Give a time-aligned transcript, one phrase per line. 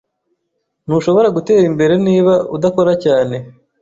[0.85, 3.35] Ntushobora gutera imbere niba udakora cyane.